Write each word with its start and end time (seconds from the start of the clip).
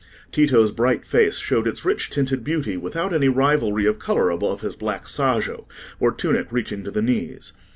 Tito's 0.31 0.71
bright 0.71 1.05
face 1.05 1.37
showed 1.37 1.67
its 1.67 1.85
rich 1.85 2.09
tinted 2.09 2.43
beauty 2.43 2.75
without 2.75 3.13
any 3.13 3.29
rivalry 3.29 3.85
of 3.85 3.99
colour 3.99 4.31
above 4.31 4.61
his 4.61 4.75
black 4.75 5.03
sajo 5.05 5.67
or 5.99 6.11
tunic 6.11 6.47
reaching 6.51 6.83
to 6.83 6.89
the 6.89 7.03
knees. 7.03 7.53